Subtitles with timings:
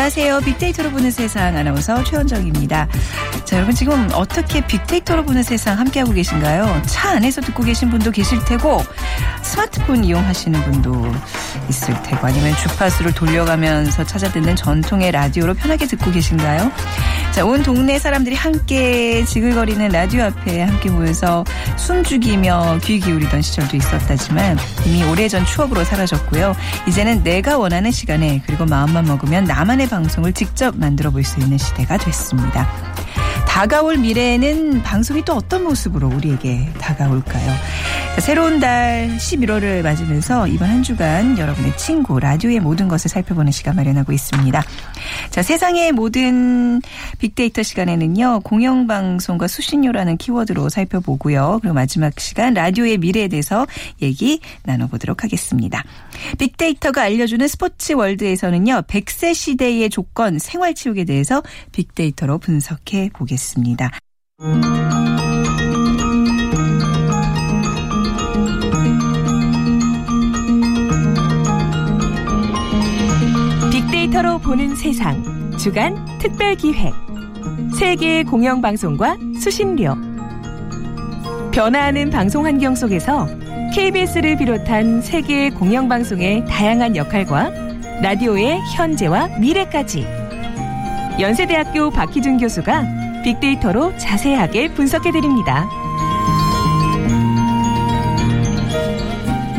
[0.00, 0.40] 안녕하세요.
[0.40, 2.88] 빅데이터로 보는 세상 아나운서 최원정입니다.
[3.44, 6.80] 자, 여러분 지금 어떻게 빅데이터로 보는 세상 함께하고 계신가요?
[6.86, 8.82] 차 안에서 듣고 계신 분도 계실 테고
[9.50, 11.12] 스마트폰 이용하시는 분도
[11.68, 16.70] 있을 테고 아니면 주파수를 돌려가면서 찾아 듣는 전통의 라디오로 편하게 듣고 계신가요?
[17.32, 21.44] 자, 온 동네 사람들이 함께 지글거리는 라디오 앞에 함께 모여서
[21.76, 26.54] 숨죽이며 귀 기울이던 시절도 있었다지만 이미 오래전 추억으로 사라졌고요.
[26.86, 31.98] 이제는 내가 원하는 시간에 그리고 마음만 먹으면 나만의 방송을 직접 만들어 볼 수 있는 시대가
[31.98, 32.66] 됐습니다.
[33.46, 37.52] 다가올 미래에는 방송이 또 어떤 모습으로 우리에게 다가올까요?
[38.18, 44.12] 새로운 달 11월을 맞으면서 이번 한 주간 여러분의 친구 라디오의 모든 것을 살펴보는 시간 마련하고
[44.12, 44.62] 있습니다.
[45.30, 46.82] 자, 세상의 모든
[47.18, 48.40] 빅데이터 시간에는요.
[48.40, 51.60] 공영방송과 수신료라는 키워드로 살펴보고요.
[51.62, 53.66] 그리고 마지막 시간 라디오의 미래에 대해서
[54.02, 55.82] 얘기 나눠보도록 하겠습니다.
[56.38, 58.82] 빅데이터가 알려주는 스포츠 월드에서는요.
[58.82, 63.90] 100세 시대의 조건 생활치육에 대해서 빅데이터로 분석해 보겠습니다.
[74.50, 75.22] 보는 세상.
[75.56, 76.92] 주간 특별 기획.
[77.78, 79.94] 세계 공영 방송과 수신료.
[81.52, 83.28] 변화하는 방송 환경 속에서
[83.72, 87.52] KBS를 비롯한 세계 공영 방송의 다양한 역할과
[88.02, 90.04] 라디오의 현재와 미래까지.
[91.20, 95.68] 연세대학교 박희준 교수가 빅데이터로 자세하게 분석해 드립니다.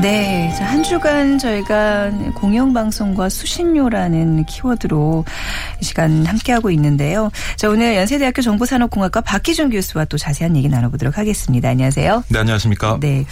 [0.01, 0.51] 네.
[0.57, 5.23] 자, 한 주간 저희가 공영방송과 수신료라는 키워드로
[5.70, 7.31] 이 시간 함께하고 있는데요.
[7.55, 11.69] 자, 오늘 연세대학교 정보산업공학과 박기준 교수와 또 자세한 얘기 나눠보도록 하겠습니다.
[11.69, 12.23] 안녕하세요.
[12.29, 12.97] 네, 안녕하십니까.
[12.99, 13.25] 네.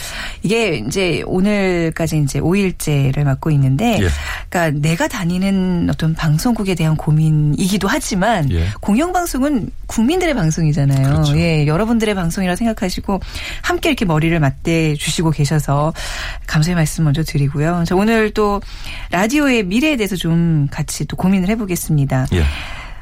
[0.43, 4.07] 이게 이제 오늘까지 이제 5일째를 맡고 있는데, 예.
[4.49, 8.67] 그러니까 내가 다니는 어떤 방송국에 대한 고민이기도 하지만, 예.
[8.81, 11.07] 공영방송은 국민들의 방송이잖아요.
[11.07, 11.37] 그렇죠.
[11.37, 13.19] 예, 여러분들의 방송이라 생각하시고
[13.61, 15.93] 함께 이렇게 머리를 맞대 주시고 계셔서
[16.47, 17.83] 감사의 말씀 먼저 드리고요.
[17.87, 18.61] 자, 오늘 또
[19.11, 22.27] 라디오의 미래에 대해서 좀 같이 또 고민을 해보겠습니다.
[22.33, 22.38] 예.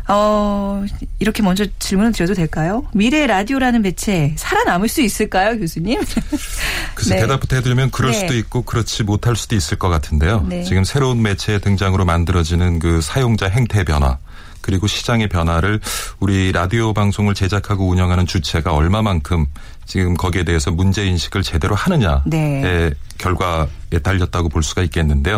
[0.10, 0.86] 어,
[1.20, 2.86] 이렇게 먼저 질문을 드려도 될까요?
[2.94, 6.00] 미래 라디오라는 매체 살아남을 수 있을까요, 교수님?
[6.96, 7.22] 글쎄 네.
[7.22, 8.20] 대답부터 해드리면 그럴 네.
[8.20, 10.46] 수도 있고 그렇지 못할 수도 있을 것 같은데요.
[10.48, 10.64] 네.
[10.64, 14.18] 지금 새로운 매체의 등장으로 만들어지는 그 사용자 행태 변화
[14.68, 15.80] 그리고 시장의 변화를
[16.20, 19.46] 우리 라디오 방송을 제작하고 운영하는 주체가 얼마만큼
[19.86, 22.92] 지금 거기에 대해서 문제 인식을 제대로 하느냐의 네.
[23.18, 23.68] 결과에
[24.04, 25.38] 달렸다고 볼 수가 있겠는데요.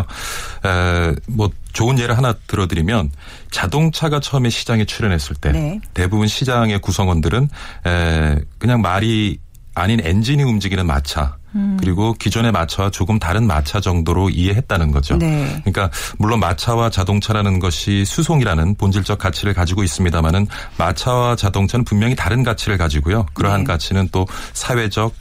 [0.66, 3.12] 에, 뭐 좋은 예를 하나 들어드리면
[3.52, 5.80] 자동차가 처음에 시장에 출현했을 때 네.
[5.94, 7.48] 대부분 시장의 구성원들은
[7.86, 9.38] 에, 그냥 말이
[9.76, 11.76] 아닌 엔진이 움직이는 마차 음.
[11.80, 15.16] 그리고 기존의 마차와 조금 다른 마차 정도로 이해했다는 거죠.
[15.16, 15.46] 네.
[15.64, 20.46] 그러니까 물론 마차와 자동차라는 것이 수송이라는 본질적 가치를 가지고 있습니다마는
[20.78, 23.26] 마차와 자동차는 분명히 다른 가치를 가지고요.
[23.34, 23.66] 그러한 네.
[23.66, 25.14] 가치는 또 사회적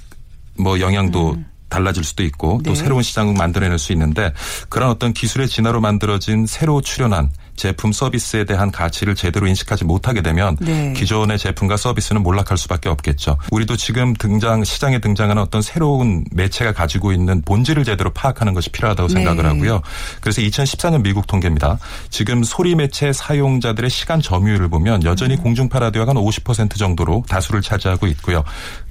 [0.57, 1.37] 뭐 영향도
[1.69, 2.63] 달라질 수도 있고 음.
[2.63, 2.69] 네.
[2.69, 4.33] 또 새로운 시장을 만들어낼 수 있는데
[4.67, 10.55] 그런 어떤 기술의 진화로 만들어진 새로 출현한 제품 서비스에 대한 가치를 제대로 인식하지 못하게 되면
[10.61, 10.93] 네.
[10.93, 13.37] 기존의 제품과 서비스는 몰락할 수밖에 없겠죠.
[13.51, 19.09] 우리도 지금 등장 시장에 등장하는 어떤 새로운 매체가 가지고 있는 본질을 제대로 파악하는 것이 필요하다고
[19.09, 19.13] 네.
[19.13, 19.81] 생각을 하고요.
[20.21, 21.79] 그래서 2014년 미국 통계입니다.
[22.09, 25.43] 지금 소리 매체 사용자들의 시간 점유율을 보면 여전히 음.
[25.43, 28.45] 공중파 라디오가 한 50% 정도로 다수를 차지하고 있고요.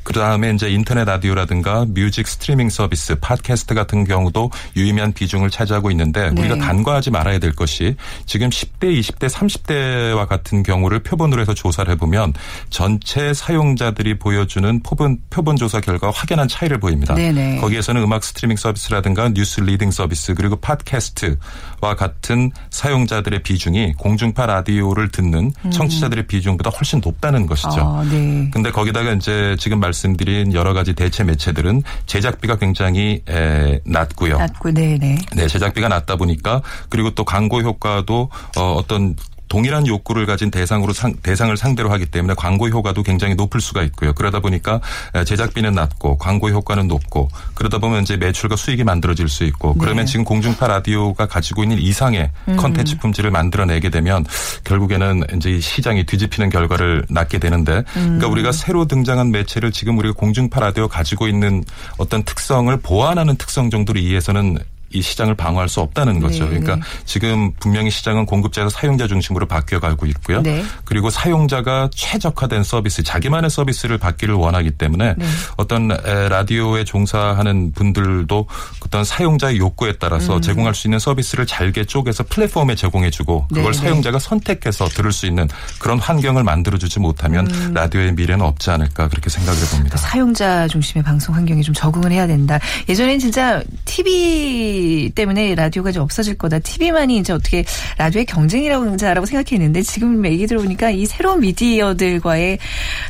[0.08, 6.30] 그 다음에 이제 인터넷 라디오라든가 music 스트리밍 서비스, 팟캐스트 같은 경우도 유의미한 비중을 차지하고 있는데
[6.30, 6.40] 네.
[6.40, 12.34] 우리가 간과하지 말아야 될 것이 지금 10대, 20대, 30대와 같은 경우를 표본으로 해서 조사를 해보면
[12.70, 17.14] 전체 사용자들이 보여주는 표본, 표본 조사 결과 확연한 차이를 보입니다.
[17.14, 17.58] 네네.
[17.58, 21.36] 거기에서는 음악 스트리밍 서비스라든가 뉴스 reading 서비스 그리고 팟캐스트와
[21.80, 27.80] 같은 사용자들의 비중이 공중파 라디오를 듣는 청취자들의 비중보다 훨씬 높다는 것이죠.
[27.80, 28.50] 아, 네.
[28.52, 34.38] 근데 거기다가 이제 지금 말씀드린 여러 가지 대체 매체들은 제작비가 굉장히 에, 낮고요.
[34.38, 35.18] 낮고, 네네.
[35.34, 39.14] 네, 제작비가 낮다 보니까 그리고 또 광고 효과도 어, 어떤
[39.48, 44.12] 동일한 욕구를 가진 대상으로 상, 대상을 상대로 하기 때문에 광고 효과도 굉장히 높을 수가 있고요.
[44.12, 44.80] 그러다 보니까
[45.14, 50.04] 에, 제작비는 낮고 광고 효과는 높고 그러다 보면 이제 매출과 수익이 만들어질 수 있고 그러면
[50.04, 50.10] 네.
[50.10, 54.24] 지금 공중파 라디오가 가지고 있는 이상의 컨텐츠 품질을 만들어내게 되면
[54.64, 60.14] 결국에는 이제 이 시장이 뒤집히는 결과를 낳게 되는데 그러니까 우리가 새로 등장한 매체를 지금 우리가
[60.14, 61.64] 공중파 라디오 가지고 있는
[61.96, 64.58] 어떤 특성을 보완하는 특성 정도로 이해해서는
[64.90, 66.44] 이 시장을 방어할 수 없다는 거죠.
[66.44, 66.82] 네, 그러니까 네.
[67.04, 70.42] 지금 분명히 시장은 공급자에서 사용자 중심으로 바뀌어 가고 있고요.
[70.42, 70.64] 네.
[70.84, 75.26] 그리고 사용자가 최적화된 서비스, 자기만의 서비스를 받기를 원하기 때문에 네.
[75.56, 78.46] 어떤 에, 라디오에 종사하는 분들도
[78.84, 80.40] 어떤 사용자의 욕구에 따라서 음.
[80.40, 83.78] 제공할 수 있는 서비스를 잘게 쪼개서 플랫폼에 제공해 주고 그걸 네, 네.
[83.78, 85.48] 사용자가 선택해서 들을 수 있는
[85.78, 87.74] 그런 환경을 만들어 주지 못하면 음.
[87.74, 89.96] 라디오의 미래는 없지 않을까 그렇게 생각을 해 봅니다.
[89.98, 92.58] 사용자 중심의 방송 환경에 좀 적응을 해야 된다.
[92.88, 94.77] 예전엔 진짜 TV
[95.14, 96.58] 때문에 라디오가 좀 없어질 거다.
[96.58, 97.64] TV만이 이제 어떻게
[97.98, 98.96] 라디오의 경쟁이라고
[99.26, 102.58] 생각했는데 지금 얘기 들어보니까 이 새로운 미디어들과의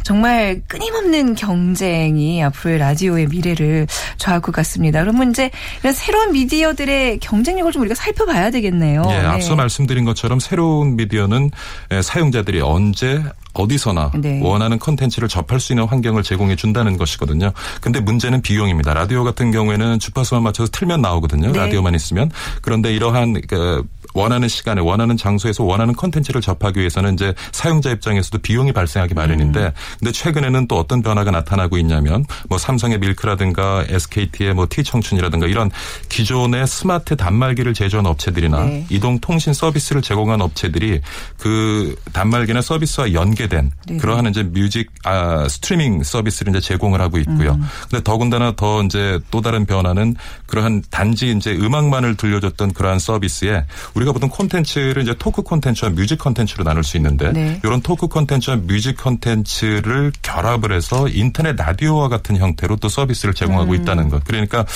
[0.03, 3.87] 정말 끊임없는 경쟁이 앞으로의 라디오의 미래를
[4.17, 5.01] 좌할 것 같습니다.
[5.01, 5.51] 그러면 이제
[5.81, 9.03] 이런 새로운 미디어들의 경쟁력을 좀 우리가 살펴봐야 되겠네요.
[9.11, 9.27] 예, 네.
[9.27, 11.51] 앞서 말씀드린 것처럼 새로운 미디어는
[11.91, 13.23] 에, 사용자들이 언제
[13.55, 14.41] 어디서나 네.
[14.43, 17.53] 원하는 컨텐츠를 접할 수 있는 환경을 제공해 준다는 것이거든요.
[17.81, 18.95] 근데 문제는 비용입니다.
[18.95, 21.53] 라디오 같은 경우에는 주파수만 맞춰서 틀면 나오거든요.
[21.53, 21.59] 네.
[21.59, 22.31] 라디오만 있으면.
[22.63, 23.83] 그런데 이러한 그
[24.15, 29.71] 원하는 시간에 원하는 장소에서 원하는 컨텐츠를 접하기 위해서는 이제 사용자 입장에서도 비용이 발생하기 마련인데 음.
[29.99, 35.71] 근데 최근에는 또 어떤 변화가 나타나고 있냐면 뭐 삼성의 밀크라든가 SKT의 뭐 T청춘이라든가 이런
[36.09, 38.87] 기존의 스마트 단말기를 제조한 업체들이나 네.
[38.89, 41.01] 이동 통신 서비스를 제공한 업체들이
[41.39, 43.97] 그 단말기나 서비스와 연계 된 네.
[43.97, 47.53] 그러한 이제 music 아 스트리밍 서비스를 이제 제공을 하고 있고요.
[47.53, 47.65] 음.
[47.91, 50.17] 근데 더군다나 더 이제 또 다른 변화는
[50.47, 53.65] 그러한 단지 이제 음악만을 들려줬던 그러한 서비스에
[53.95, 57.61] 우리가 보통 콘텐츠를 이제 talk 콘텐츠와 music 콘텐츠로 나눌 수 있는데 네.
[57.65, 63.75] 이런 talk 콘텐츠와 music 콘텐츠를 결합을 해서 인터넷 라디오와 같은 형태로 또 서비스를 제공하고 음.
[63.75, 64.25] 있다는 것.
[64.25, 64.67] 그러니까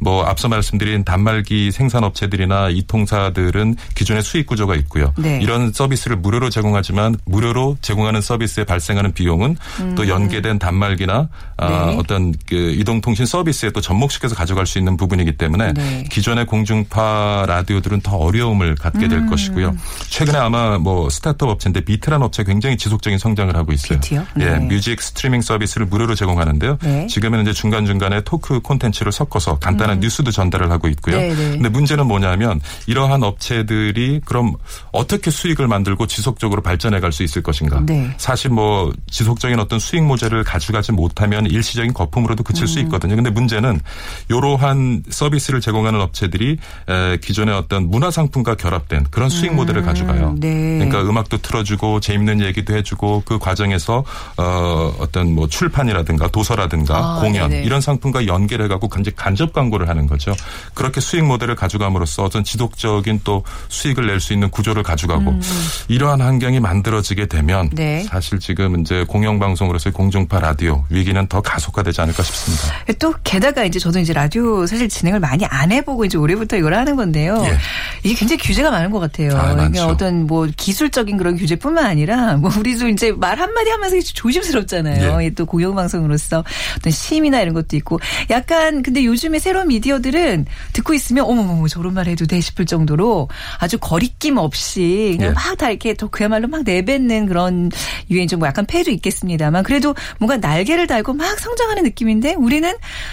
[0.00, 5.12] 뭐 앞서 말씀드린 단말기 생산업체들이나 이통사들은 기존의 수익 구조가 있고요.
[5.16, 5.38] 네.
[5.42, 9.56] 이런 서비스를 무료로 제공하지만 무료로 제공 하는 서비스에 발생하는 비용은
[9.94, 11.86] 또 연계된 단말기나 아, 음.
[11.90, 11.96] 네.
[11.98, 16.04] 어떤 그 이동통신 서비스에 또 접목시켜서 가져갈 수 있는 부분이기 때문에 네.
[16.10, 19.08] 기존의 공중파 라디오들은 더 어려움을 갖게 음.
[19.08, 19.76] 될 것이고요.
[20.08, 24.00] 최근에 아마 뭐 스타트업 업체인데 비트라는 업체 가 굉장히 지속적인 성장을 하고 있어요.
[24.00, 24.26] 비트요?
[24.40, 24.58] 예, 네.
[24.60, 26.78] music 스트리밍 서비스를 무료로 제공하는데요.
[26.82, 27.06] 네.
[27.08, 31.16] 지금은 이제 중간 중간에 talk 콘텐츠를 섞어서 간단한 뉴스도 전달을 하고 있고요.
[31.16, 31.50] 네, 네.
[31.50, 34.54] 근데 문제는 뭐냐면 이러한 업체들이 그럼
[34.92, 37.80] 어떻게 수익을 만들고 지속적으로 발전해 갈 수 있을 것인가?
[37.84, 37.97] 네.
[38.16, 42.66] 사실 뭐 지속적인 어떤 수익 모델을 가져가지 못하면 일시적인 거품으로도 그칠 음.
[42.66, 43.16] 수 있거든요.
[43.16, 43.80] 근데 문제는
[44.28, 46.58] 이러한 서비스를 제공하는 업체들이
[46.88, 50.34] 에, 기존의 어떤 문화 상품과 결합된 그런 수익 모델을 가져가요.
[50.38, 50.78] 네.
[50.78, 54.04] 그러니까 음악도 틀어주고 재밌는 얘기도 해주고 그 과정에서
[54.36, 57.64] 어 어떤 뭐 출판이라든가 도서라든가 아, 공연 네네.
[57.64, 60.34] 이런 상품과 연결해가고 간접 간접 광고를 하는 거죠.
[60.74, 65.38] 그렇게 수익 모델을 가져감으로써 어떤 지속적인 또 수익을 낼 수 있는 구조를 가져가고
[65.86, 67.70] 이러한 환경이 만들어지게 되면 음.
[67.88, 68.02] 네.
[68.04, 72.64] 사실 지금 이제 공영방송으로서의 공중파 라디오 위기는 더 가속화되지 않을까 싶습니다.
[72.98, 76.96] 또 게다가 이제 저도 이제 라디오 사실 진행을 많이 안 해보고 이제 올해부터 이걸 하는
[76.96, 77.42] 건데요.
[77.44, 77.56] 예.
[78.02, 79.36] 이게 굉장히 규제가 많은 것 같아요.
[79.36, 79.86] 아, 그러니까.
[79.86, 85.22] 어떤 뭐 기술적인 그런 규제뿐만 아니라 뭐 우리도 이제 말 한마디 하면서 조심스럽잖아요.
[85.22, 85.26] 예.
[85.26, 86.44] 이또 공영방송으로서
[86.76, 88.00] 어떤 심이나 이런 것도 있고
[88.30, 93.78] 약간 근데 요즘에 새로운 미디어들은 듣고 있으면 어머머머 저런 말 해도 돼 싶을 정도로 아주
[93.78, 95.34] 거리낌 없이 그냥 예.
[95.34, 97.70] 막다 이렇게 또 그야말로 막 내뱉는 그런
[98.10, 102.72] 유행 좀 약간 폐도 있겠습니다만 그래도 뭔가 날개를 달고 막 성장하는 느낌인데 우리는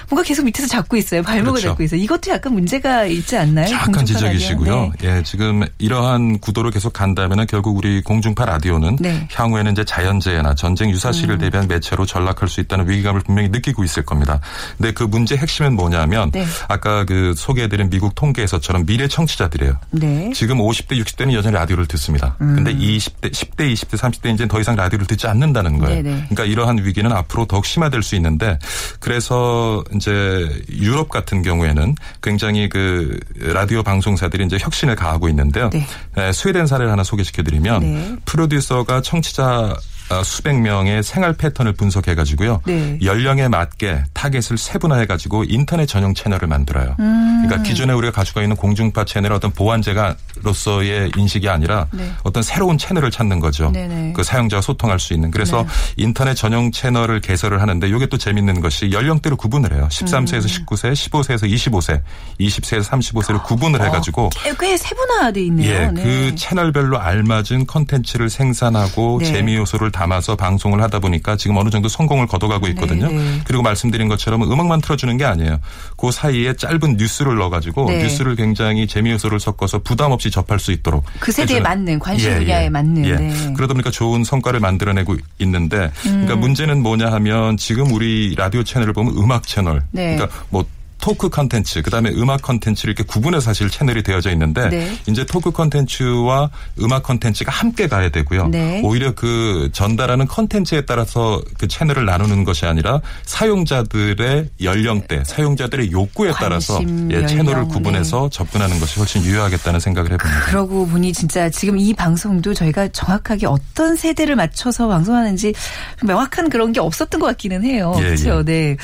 [0.10, 1.24] 뭔가 계속 밑에서 잡고 있어요.
[1.24, 1.70] 발목을 그렇죠.
[1.70, 2.02] 잡고 있어요.
[2.02, 3.72] 이것도 약간 문제가 있지 않나요?
[3.72, 4.06] 약간?
[4.06, 4.94] 지적이시고요.
[5.00, 5.18] 네.
[5.18, 9.12] 예, 지금 이러한 구도로 계속 간다면 결국 우리 공중파 라디오는 네.
[9.12, 9.28] 음.
[9.31, 14.40] 향후에는 이제 자연재해나 전쟁 유사시를 대비한 매체로 전락할 수 있다는 위기감을 분명히 느끼고 있을 겁니다.
[14.78, 16.45] 근데 그 문제 핵심은 뭐냐면 네.
[16.68, 19.80] 아까 그 소개해드린 미국 통계에서처럼 미래 청취자들이에요.
[19.92, 20.31] 네.
[20.34, 22.36] 지금 50대, 60대는 여전히 라디오를 듣습니다.
[22.42, 22.56] 음.
[22.56, 26.02] 근데 20대, 10대, 20대, 30대 이제 더 이상 라디오를 듣지 않는다는 거예요.
[26.02, 26.16] 네네.
[26.30, 28.57] 그러니까 이러한 위기는 앞으로 더욱 심화될 수 있는데
[29.02, 35.69] 그래서 이제 유럽 같은 경우에는 굉장히 그 라디오 방송사들이 이제 혁신을 가하고 있는데요.
[35.71, 35.85] 네.
[36.18, 38.16] 에, 스웨덴 사례를 하나 소개시켜드리면 네.
[38.24, 39.76] 프로듀서가 청취자 어,
[40.24, 42.62] 수백 명의 생활 패턴을 분석해 가지고요.
[42.66, 43.00] 네.
[43.04, 46.95] 연령에 맞게 타겟을 세분화해 가지고 인터넷 전용 채널을 만들어요.
[47.00, 47.44] 음.
[47.45, 52.12] 그러니까 기존에 우리가 가지고 있는 공중파 채널의 어떤 보완재로서의 인식이 아니라 네.
[52.24, 53.71] 어떤 새로운 채널을 찾는 거죠.
[53.71, 54.14] 네네.
[54.14, 55.31] 그 사용자와 소통할 수 있는.
[55.31, 55.69] 그래서 네.
[55.97, 59.88] 인터넷 전용 채널을 개설을 하는데 이게 또 재밌는 것이 연령대로 구분을 해요.
[59.92, 62.02] 13세에서 19세, 15세에서 25세,
[62.40, 65.71] 20세에서 35세를 구분을 해 가지고 꽤, 꽤 세분화돼 있네요.
[65.71, 66.04] 예, 네.
[66.04, 69.26] 그 채널별로 알맞은 컨텐츠를 생산하고 네.
[69.26, 73.07] 재미 요소를 담아서 방송을 하다 보니까 지금 어느 정도 성공을 거둬가고 있거든요.
[73.07, 73.42] 네, 네.
[73.45, 75.59] 그리고 말씀드린 것처럼 음악만 틀어주는 게 아니에요.
[75.95, 78.04] 그 사이에 짧은 뉴스를 넣어가지고 네.
[78.04, 82.35] 뉴스를 굉장히 재미 요소를 섞어서 부담 없이 접할 수 있도록 그 세대에 맞는 관심 예,
[82.40, 82.69] 분야에 예.
[82.69, 83.06] 맞는.
[83.06, 83.16] 예.
[83.16, 83.54] 네.
[83.56, 86.25] 그러다 보니까 좋은 성과를 만들어내고 있는데 음.
[86.25, 90.16] 그러니까 문제는 뭐냐 하면 지금 우리 라디오 채널을 보면 음악 채널 네.
[90.16, 90.66] 그러니까 뭐
[91.00, 94.97] talk 컨텐츠, 그다음에 음악 컨텐츠를 이렇게 구분해 사실 채널이 되어져 있는데 네.
[95.07, 96.49] 이제 talk 컨텐츠와
[96.81, 98.47] 음악 컨텐츠가 함께 가야 되고요.
[98.49, 98.81] 네.
[98.83, 106.75] 오히려 그 전달하는 컨텐츠에 따라서 그 채널을 나누는 것이 아니라 사용자들의 연령대, 사용자들의 욕구에 따라서
[106.75, 110.45] 관심, 예, 채널을 연령, 구분해서 접근하는 것이 훨씬 유효하겠다는 생각을 해봅니다.
[110.45, 115.54] 그러고 보니 진짜 지금 이 방송도 저희가 정확하게 어떤 세대를 맞춰서 방송하는지
[115.99, 117.94] 좀 명확한 그런 게 없었던 것 같기는 해요.
[117.99, 118.40] 예, 그렇죠.
[118.40, 118.44] 예.
[118.44, 118.78] 네.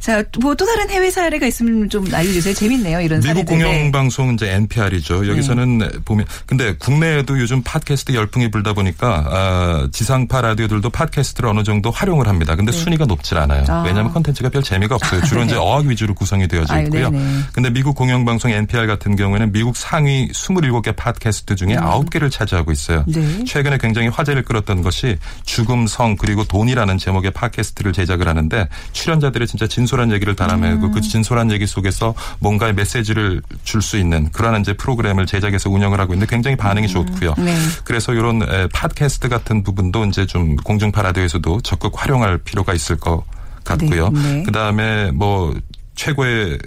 [0.00, 2.54] 자, 뭐 또 다른 해외 사례가 있으면 좀 알려주세요.
[2.54, 3.00] 재밌네요.
[3.00, 3.44] 이런 미국.
[3.44, 3.44] 네.
[3.44, 5.28] 공영방송 이제 NPR이죠.
[5.28, 11.90] 여기서는 보면 근데 국내에도 요즘 팟캐스트 열풍이 불다 보니까 아, 지상파 라디오들도 팟캐스트를 어느 정도
[11.90, 12.56] 활용을 합니다.
[12.56, 13.64] 근데 순위가 높질 않아요.
[13.64, 13.72] 네.
[13.72, 13.82] 아.
[13.82, 15.22] 왜냐하면 컨텐츠가 별 재미가 없어요.
[15.22, 17.10] 주로 이제 어학 위주로 구성이 되어져 있고요.
[17.10, 17.40] 네네.
[17.52, 23.04] 근데 미국 공영방송 NPR 같은 경우에는 미국 상위 27개 팟캐스트 중에 9개를 차지하고 있어요.
[23.08, 23.12] 음.
[23.12, 23.44] 네.
[23.44, 29.66] 최근에 굉장히 화제를 끌었던 것이 죽음, 성 그리고 돈이라는 제목의 팟캐스트를 제작을 하는데 출연자들의 진짜
[29.66, 30.92] 진솔한 얘기를 담아내고 음.
[30.92, 36.14] 그 진솔한 얘기 속에서 뭔가의 메시지를 줄 수 있는 그러한 이제 프로그램을 제작해서 운영을 하고
[36.14, 37.34] 있는데 굉장히 반응이 좋고요.
[37.38, 37.56] 네.
[37.84, 43.24] 그래서 이런 에, 팟캐스트 같은 부분도 이제 좀 공중파 라디오에서도 적극 활용할 필요가 있을 것
[43.64, 44.10] 같고요.
[44.10, 44.42] 네, 네.
[44.44, 45.52] 그다음에 뭐
[45.96, 46.58] 최고의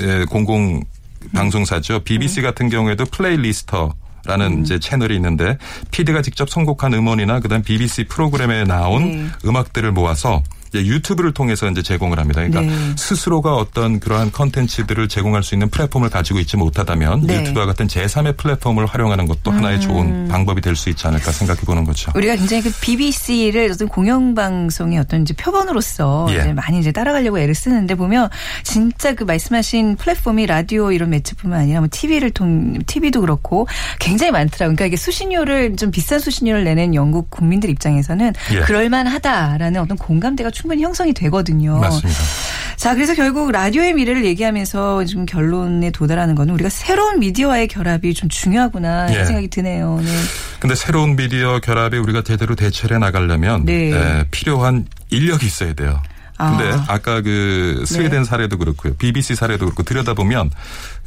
[0.00, 0.82] 에, 공공
[1.32, 2.00] 방송사죠.
[2.00, 2.42] BBC 네.
[2.42, 3.94] 같은 경우에도 플레이리스터
[4.26, 4.62] 라는 음.
[4.62, 5.58] 이제 채널이 있는데
[5.90, 9.26] PD가 직접 선곡한 음원이나 그다음 BBC 프로그램에 나온 네.
[9.44, 10.42] 음악들을 모아서
[10.74, 12.42] 이제 유튜브를 통해서 이제 제공을 합니다.
[12.42, 12.92] 그러니까 네.
[12.96, 17.36] 스스로가 어떤 그러한 컨텐츠들을 제공할 수 있는 플랫폼을 가지고 있지 못하다면 네.
[17.36, 17.40] 음.
[17.40, 21.84] 유튜브와 같은 제3의 플랫폼을 활용하는 것도 하나의 좋은 방법이 될 수 있지 않을까 생각해 보는
[21.84, 22.10] 거죠.
[22.16, 26.40] 우리가 굉장히 그 BBC를 어떤 공영방송의 어떤 이제 표본으로서 예.
[26.40, 28.28] 이제 많이 이제 따라가려고 애를 쓰는데 보면
[28.64, 33.68] 진짜 그 말씀하신 플랫폼이 라디오 이런 매체뿐만 아니라 뭐 TV를 통, TV도 그렇고
[34.00, 34.74] 굉장히 많더라고요.
[34.74, 38.60] 그러니까 이게 수신료를 좀 비싼 수신료를 내는 영국 국민들 입장에서는 예.
[38.62, 41.78] 그럴만하다라는 어떤 공감대가 충 분히 형성이 되거든요.
[41.78, 42.20] 맞습니다.
[42.76, 48.28] 자, 그래서 결국 라디오의 미래를 얘기하면서 지금 결론에 도달하는 거는 우리가 새로운 미디어와의 결합이 좀
[48.28, 49.24] 중요하구나 예.
[49.24, 50.00] 생각이 드네요.
[50.02, 50.10] 네.
[50.60, 53.92] 근데 새로운 미디어 결합에 우리가 제대로 대처를 해 나가려면 네.
[53.92, 56.02] 에, 필요한 인력이 있어야 돼요.
[56.36, 56.84] 근데 아.
[56.88, 56.98] 아.
[56.98, 58.24] 까 그 스웨덴 네.
[58.24, 58.94] 사례도 그렇고요.
[58.96, 60.50] BBC 사례도 그렇고 들여다보면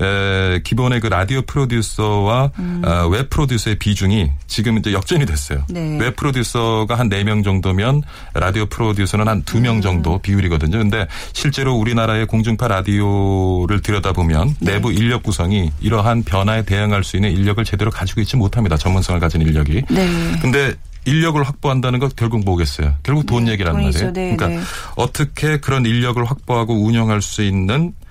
[0.02, 2.52] 에, 기존의 그 라디오 프로듀서와
[2.84, 5.64] 어, 웹 프로듀서의 비중이 지금 이제 역전이 됐어요.
[5.70, 5.98] 네.
[6.00, 8.02] 웹 프로듀서가 한 4명 정도면
[8.34, 10.78] 라디오 프로듀서는 한 2명 정도 비율이거든요.
[10.78, 17.64] 근데 실제로 우리나라의 공중파 라디오를 들여다보면 내부 인력 구성이 이러한 변화에 대응할 수 있는 인력을
[17.66, 18.78] 제대로 가지고 있지 못합니다.
[18.78, 19.84] 전문성을 가진 인력이.
[19.90, 20.38] 네.
[20.42, 20.74] 근데
[21.08, 22.96] 인력을 확보한다는 것 결국 뭐겠어요?
[23.02, 24.06] 결국 돈 얘기란 돈이죠.
[24.06, 24.14] 말이에요.
[24.14, 24.68] 네, 그러니까 네.
[24.96, 28.07] 어떻게 그런 인력을 확보하고 운영할 수 있는 에,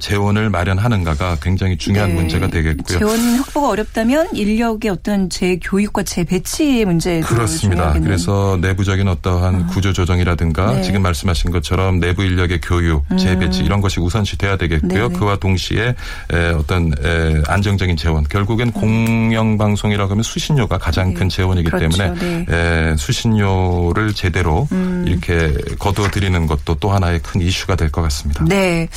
[0.00, 2.14] 재원을 마련하는가가 굉장히 중요한 네.
[2.16, 2.98] 문제가 되겠고요.
[2.98, 7.92] 재원 확보가 어렵다면 인력의 어떤 재교육과 재배치의 문제도 그렇습니다.
[8.02, 10.82] 그래서 내부적인 어떠한 구조 조정이라든가 네.
[10.82, 15.06] 지금 말씀하신 것처럼 내부 인력의 교육, 재배치 이런 것이 우선시 돼야 되겠고요.
[15.06, 15.08] 음.
[15.08, 15.18] 네네.
[15.18, 15.94] 그와 동시에
[16.32, 18.24] 에, 어떤 에, 안정적인 재원.
[18.24, 21.78] 결국엔 공영방송이라고 하면 수신료가 가장 큰 재원이기 음.
[21.78, 21.96] 그렇죠.
[21.98, 25.04] 때문에 에, 수신료를 제대로 음.
[25.06, 28.44] 이렇게 거두어 드리는 것도 또 하나의 큰 이슈가 될 것 같습니다.
[28.44, 28.88] 네.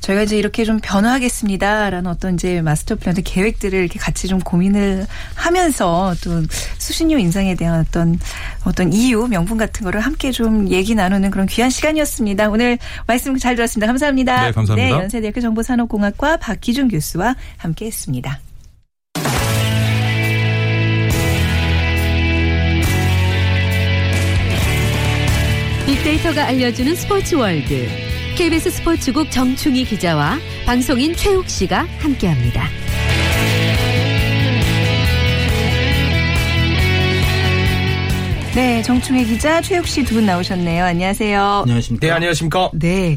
[0.00, 6.14] 저희가 이제 이렇게 좀 변화하겠습니다라는 어떤 이제 마스터 플랜 계획들을 이렇게 같이 좀 고민을 하면서
[6.22, 6.42] 또
[6.78, 8.18] 수신료 인상에 대한 어떤
[8.64, 12.50] 어떤 이유, 명분 같은 거를 함께 좀 얘기 나누는 그런 귀한 시간이었습니다.
[12.50, 13.86] 오늘 말씀 잘 들었습니다.
[13.86, 14.46] 감사합니다.
[14.46, 14.96] 네, 감사합니다.
[14.96, 18.40] 네, 연세대학교 정보산업공학과 박기준 교수와 함께 했습니다.
[25.86, 28.11] 빅데이터가 알려주는 스포츠 월드.
[28.36, 32.66] KBS 스포츠국 정충희 기자와 방송인 최욱 씨가 함께합니다.
[38.54, 40.84] 네, 정충혜 기자, 최욱 씨 두 분 나오셨네요.
[40.84, 41.60] 안녕하세요.
[41.62, 42.06] 안녕하십니까.
[42.06, 42.70] 네, 안녕하십니까.
[42.74, 43.16] 네.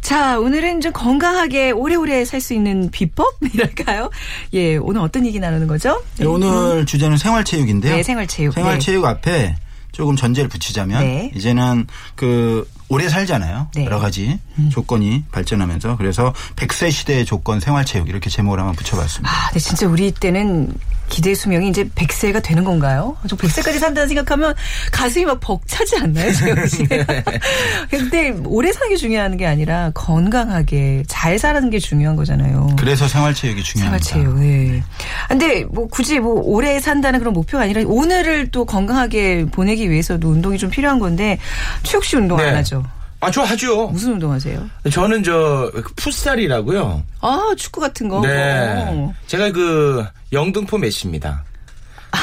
[0.00, 4.08] 자, 오늘은 좀 건강하게 오래오래 살 수 있는 비법이랄까요?
[4.54, 6.02] 예, 오늘 어떤 얘기 나누는 거죠?
[6.16, 7.94] 네, 오늘 주제는 생활체육인데요.
[7.96, 8.54] 네, 생활체육.
[8.54, 9.54] 생활체육 앞에
[9.92, 11.30] 조금 전제를 붙이자면 네.
[11.36, 13.68] 이제는 그 오래 살잖아요.
[13.76, 13.84] 네.
[13.84, 14.38] 여러 가지
[14.70, 19.30] 조건이 발전하면서 그래서 100세 시대의 조건 생활체육 이렇게 제목을 한번 붙여봤습니다.
[19.32, 20.74] 아, 근데 진짜 우리 때는
[21.08, 23.16] 기대 수명이 이제 100세가 되는 건가요?
[23.28, 24.54] 저 100세까지 산다는 생각하면
[24.92, 26.86] 가슴이 막 벅차지 않나요, 재영 씨?
[27.90, 32.74] 근데 오래 사는 게 중요한 게 아니라 건강하게 잘 사는 게 중요한 거잖아요.
[32.78, 34.04] 그래서 생활체육이 중요합니다.
[34.04, 34.42] 생활체육.
[34.44, 34.82] 예.
[35.28, 40.58] 근데 뭐 굳이 뭐 오래 산다는 그런 목표가 아니라 오늘을 또 건강하게 보내기 위해서도 운동이
[40.58, 41.38] 좀 필요한 건데
[41.82, 42.54] 최욱 씨 운동 안 네.
[42.56, 42.79] 하죠?
[43.20, 43.88] 아, 저 하죠.
[43.88, 44.68] 무슨 운동 하세요?
[44.90, 47.02] 저는 저 풋살이라고요.
[47.20, 48.20] 아 축구 같은 거.
[48.22, 48.84] 네.
[48.88, 49.14] 어.
[49.26, 51.44] 제가 그 영등포 메시입니다.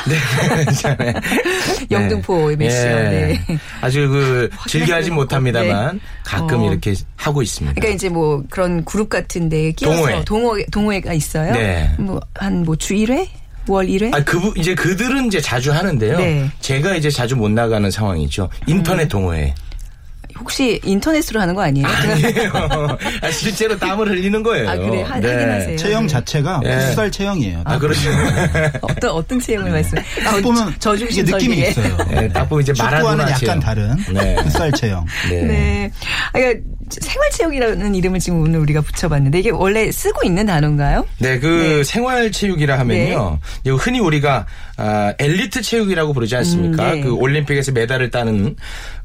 [0.07, 0.17] 네.
[1.91, 2.95] 영등포 MBC요.
[2.95, 3.39] 네.
[3.81, 6.71] 아주 그 즐겨하지 못합니다만 가끔 어.
[6.71, 7.75] 이렇게 하고 있습니다.
[7.75, 10.25] 그러니까 이제 뭐 그런 그룹 같은데 끼어서 동호회.
[10.25, 11.53] 동호회 동호회가 있어요.
[11.53, 11.93] 네.
[11.99, 13.27] 뭐한뭐주 1회?
[13.69, 14.13] 월 1회?
[14.13, 16.17] 아, 그, 이제 그들은 이제 자주 하는데요.
[16.17, 16.49] 네.
[16.61, 18.49] 제가 이제 자주 못 나가는 상황이죠.
[18.65, 19.09] 인터넷 음.
[19.09, 19.53] 동호회.
[20.39, 21.87] 혹시 인터넷으로 하는 거 아니에요?
[21.87, 22.51] 아니에요.
[23.21, 24.69] 아, 실제로 땀을 흘리는 거예요.
[24.69, 25.01] 아, 그래.
[25.01, 25.77] 하- 하긴 하세요.
[25.77, 26.69] 체형 자체가 예.
[26.77, 27.61] 풋살 체형이에요.
[27.65, 28.09] 아, 그렇죠.
[28.81, 29.97] 어떤 어떤 체형을 말씀?
[30.23, 31.57] 딱 보면 저중심 이게 느낌이.
[31.69, 31.97] 있어요.
[32.09, 33.59] 네, 딱 보면 이제 마라도나 약간.
[33.59, 34.35] 다른 네.
[34.43, 35.05] 풋살 체형.
[35.29, 35.41] 네.
[35.43, 35.91] 네.
[36.27, 41.05] 아, 그러니까 생활체육이라는 이름을 지금 오늘 우리가 붙여봤는데 이게 원래 쓰고 있는 단어인가요?
[41.19, 41.83] 네, 그 네.
[41.83, 43.39] 생활체육이라 하면요.
[43.61, 44.45] 이제 흔히 우리가
[44.77, 46.91] 아, 엘리트 체육이라고 부르지 않습니까?
[46.91, 47.01] 음, 네.
[47.01, 48.55] 그 올림픽에서 메달을 따는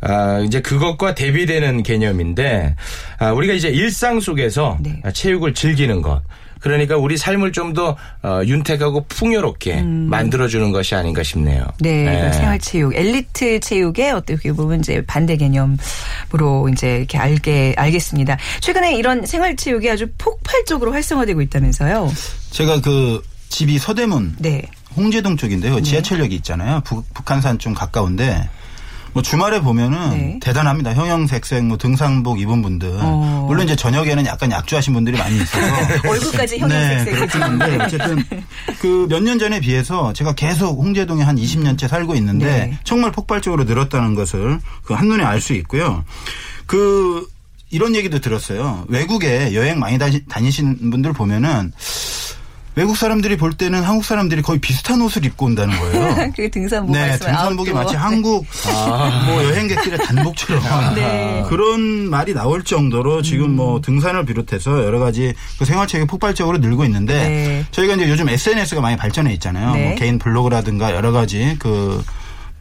[0.00, 2.76] 아, 이제 그것과 대비되는 개념인데
[3.18, 5.00] 아, 우리가 이제 일상 속에서 네.
[5.04, 6.22] 아, 체육을 즐기는 것.
[6.62, 11.62] 그러니까 우리 삶을 좀더 어, 윤택하고 풍요롭게 만들어주는 것이 아닌가 싶네요.
[11.64, 11.72] 음.
[11.80, 18.38] 네, 그러니까 생활체육, 엘리트 체육의 어떻게 보면 이제 반대 개념으로 이제 이렇게 알게 알겠습니다.
[18.60, 22.10] 최근에 이런 생활체육이 아주 폭발적으로 활성화되고 있다면서요?
[22.50, 24.62] 제가 그 집이 서대문 네.
[24.96, 25.80] 홍제동 쪽인데요.
[25.82, 26.80] 지하철역이 있잖아요.
[26.84, 28.48] 북, 북한산 좀 가까운데
[29.12, 30.38] 뭐 주말에 보면은 네.
[30.40, 30.94] 대단합니다.
[30.94, 32.88] 형형색색 뭐 등산복 입은 분들.
[33.00, 33.44] 어.
[33.46, 35.66] 물론 이제 저녁에는 약간 약주하신 분들이 많이 있어서
[36.08, 37.14] 얼굴까지 네, 형형색색.
[37.14, 38.24] 그렇긴 한데 어쨌든
[38.80, 42.78] 그 몇 년 전에 비해서 제가 계속 홍제동에 한 20년째 살고 있는데 네.
[42.84, 46.04] 정말 폭발적으로 늘었다는 것을 그 한눈에 알 수 있고요.
[46.66, 47.26] 그
[47.70, 48.84] 이런 얘기도 들었어요.
[48.88, 51.72] 외국에 여행 많이 다니, 다니시는 분들 보면은
[52.74, 56.32] 외국 사람들이 볼 때는 한국 사람들이 거의 비슷한 옷을 입고 온다는 거예요.
[56.34, 57.82] 그게 등산복 네, 등산복이 아웃도어.
[57.84, 58.46] 마치 한국
[59.26, 60.62] 뭐 여행객들의 단복처럼
[60.96, 61.44] 네.
[61.50, 63.82] 그런 말이 나올 정도로 지금 뭐 음.
[63.82, 67.66] 등산을 비롯해서 여러 가지 그 생활체육이 폭발적으로 늘고 있는데 네.
[67.72, 69.74] 저희가 이제 요즘 SNS가 많이 발전해 있잖아요.
[69.74, 69.88] 네.
[69.88, 72.02] 뭐 개인 블로그라든가 여러 가지 그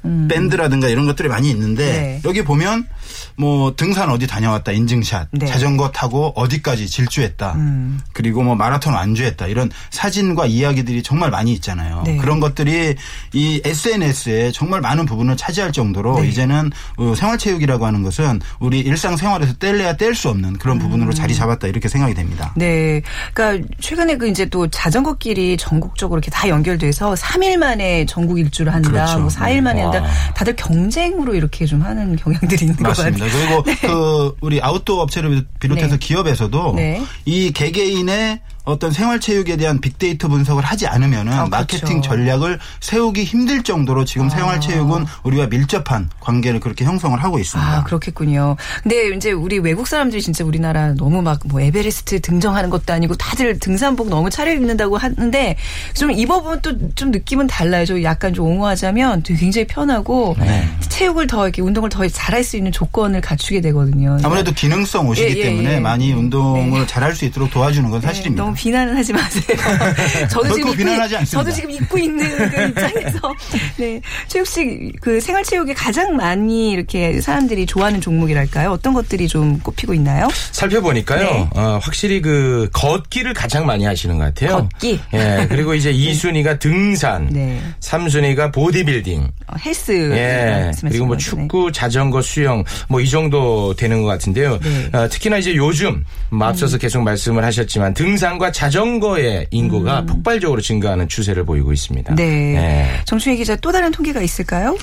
[0.04, 1.92] 밴드라든가 이런 것들이 많이 있는데 음.
[1.92, 2.22] 네.
[2.26, 2.88] 여기 보면
[3.36, 5.46] 뭐 등산 어디 다녀왔다 인증샷, 네.
[5.46, 8.00] 자전거 타고 어디까지 질주했다, 음.
[8.14, 12.04] 그리고 뭐 마라톤 완주했다 이런 사진과 이야기들이 정말 많이 있잖아요.
[12.06, 12.18] 네.
[12.18, 12.96] 그런 것들이
[13.34, 16.28] 이 SNS에 정말 많은 부분을 차지할 정도로 네.
[16.28, 21.68] 이제는 어, 생활체육이라고 하는 것은 우리 일상생활에서 뗄래야 뗄 수 없는 그런 부분으로 자리 잡았다
[21.68, 22.54] 이렇게 생각이 됩니다.
[22.58, 23.02] 네.
[23.34, 28.90] 그러니까 최근에 그 이제 또 자전거길이 전국적으로 이렇게 다 연결돼서 3일 만에 전국 일주를 한다.
[28.90, 29.20] 그렇죠.
[29.20, 30.04] 뭐 4일 만에 와.
[30.08, 30.34] 한다.
[30.34, 33.26] 다들 경쟁으로 이렇게 좀 하는 경향들이 있는 것 맞습니다.
[33.26, 33.64] 같아요.
[33.64, 35.98] 그리고 그 우리 아웃도어 업체를 비롯해서 네.
[35.98, 37.02] 기업에서도 네.
[37.26, 42.02] 이 개개인의 어떤 생활체육에 대한 빅데이터 분석을 하지 않으면 은 아, 마케팅 그렇죠.
[42.10, 44.30] 전략을 세우기 힘들 정도로 지금 아.
[44.30, 47.78] 생활체육은 우리와 밀접한 관계를 그렇게 형성을 하고 있습니다.
[47.78, 48.56] 아, 그렇겠군요.
[48.84, 53.58] 근데 이제 우리 외국 사람들이 진짜 우리나라 너무 막 뭐 에베레스트 등정하는 것도 아니고 다들
[53.60, 55.56] 등산복 너무 차려 입는다고 하는데
[55.96, 57.86] 좀 입어보면 또 좀 느낌은 달라요.
[57.86, 60.68] 저 약간 좀 옹호하자면 되게 굉장히 편하고 네.
[60.90, 64.18] 체육을 더 이렇게 운동을 더 잘할 수 있는 조건을 갖추게 되거든요.
[64.24, 65.80] 아무래도 기능성 옷이기 예, 예, 때문에 예.
[65.80, 66.88] 많이 운동을 네.
[66.88, 68.44] 잘할 수 있도록 도와주는 건 네, 사실입니다.
[68.52, 69.58] 너무 비난은 하지 마세요.
[70.30, 71.26] 저도 지금 입고, 비난하지 있- 않습니다.
[71.44, 73.34] 저도 지금 입고 있는 그 입장에서
[73.78, 78.72] 네 최욱 씨그 생활체육에 가장 많이 이렇게 사람들이 좋아하는 종목이랄까요?
[78.72, 80.28] 어떤 것들이 좀 꼽히고 있나요?
[80.52, 81.50] 살펴보니까요, 네.
[81.56, 84.68] 어, 확실히 그 걷기를 가장 많이 하시는 것 같아요.
[84.70, 85.00] 걷기?
[85.14, 85.46] 예.
[85.50, 87.60] 그리고 이제 2순위가 등산, 네.
[87.80, 90.72] 3순위가 보디빌딩, 어, 헬스 예.
[90.82, 91.16] 그리고 뭐.
[91.16, 91.24] 네.
[91.24, 94.60] 축구, 자전거, 수영 뭐 이 정도 되는 것 같은데요.
[94.60, 94.90] 네.
[94.98, 101.08] 어, 특히나 이제 요즘 뭐 앞서서 계속 말씀을 하셨지만 등산 과 자전거의 인구가 폭발적으로 증가하는
[101.08, 102.14] 추세를 보이고 있습니다.
[102.14, 102.16] 음.
[102.16, 102.56] 네.
[102.56, 103.02] 예.
[103.06, 104.76] 정충희 기자 또 다른 통계가 있을까요?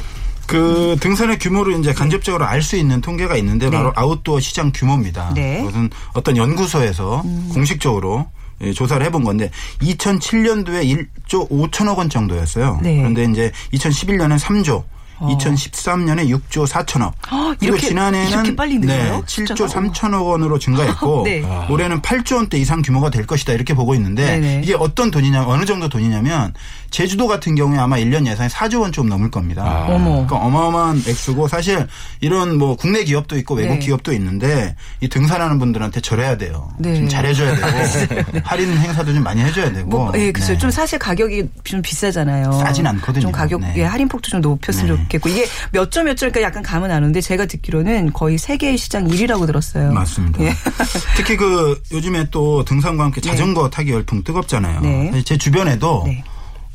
[0.47, 5.33] 그 등산의 규모를 이제 간접적으로 알 수 있는 통계가 있는데 바로 아웃도어 시장 규모입니다.
[5.35, 5.59] 네.
[5.59, 8.27] 그것은 어떤 연구소에서 공식적으로
[8.63, 9.51] 예, 조사를 해본 건데
[9.83, 12.81] 2007년도에 1조 5천억 원 정도였어요.
[12.83, 12.97] 네.
[12.97, 14.85] 그런데 이제 2011년에 3조.
[15.21, 17.13] 2013년에 6조 4천억.
[17.31, 18.51] 어, 그리고 이렇게- 지난해에는 이렇게?
[18.87, 19.73] 네, 7조 숫자가?
[19.89, 21.43] 3천억 원으로 증가했고 네.
[21.69, 24.61] 올해는 8조 원대 이상 규모가 될 것이다 이렇게 보고 있는데 네네.
[24.65, 26.55] 이게 어떤 돈이냐 어느 정도 돈이냐면
[26.91, 29.85] 제주도 같은 경우에 아마 1년 예산이 4조 원 좀 넘을 겁니다.
[29.89, 30.11] 어머.
[30.27, 31.87] 그러니까 어마어마한 액수고 사실
[32.21, 33.79] 이런 뭐 국내 기업도 있고 외국 네.
[33.81, 36.71] 기업도 있는데 이 등산하는 분들한테 절해야 돼요.
[36.79, 36.95] 네.
[36.97, 39.89] 좀 잘해줘야 되고 할인 행사도 좀 많이 해줘야 되고.
[39.89, 40.55] 뭐, 예, 그죠.
[40.55, 40.59] 네.
[40.59, 42.51] 좀 사실 가격이 좀 비싸잖아요.
[42.53, 43.23] 싸진 않거든요.
[43.23, 43.75] 좀 가격, 네.
[43.77, 45.03] 예, 할인폭도 좀 높였으면 네.
[45.03, 45.29] 좋겠고.
[45.29, 49.47] 이게 몇 점 몇 점일까 약간 감은 안 오는데 제가 듣기로는 거의 세계 시장 1위라고
[49.47, 49.93] 들었어요.
[49.93, 50.43] 맞습니다.
[50.45, 50.55] 예.
[51.17, 54.81] 특히 그 요즘에 또 등산과 함께 자전거 타기 열풍 뜨겁잖아요.
[54.81, 55.23] 네.
[55.25, 56.25] 제 주변에도 네.